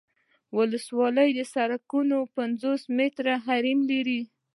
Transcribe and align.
ولسوالي 0.55 1.43
سرکونه 1.53 2.17
پنځلس 2.35 2.83
متره 2.97 3.35
حریم 3.45 3.79
لري 3.91 4.21